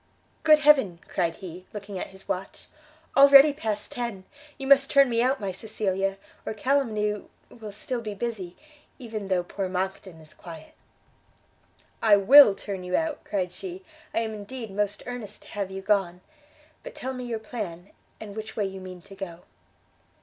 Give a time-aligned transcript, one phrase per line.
[0.41, 2.65] "Good Heaven!" cried he, looking at his watch,
[3.15, 4.23] "already past ten!
[4.57, 8.55] you must turn me out, my Cecilia, or calumny will still be busy,
[8.97, 10.73] even though poor Monckton is quiet."
[12.01, 15.83] "I will turn you out," cried she, "I am indeed most earnest to have you
[15.83, 16.21] gone.
[16.81, 19.41] But tell me your plan, and which way you mean to go?"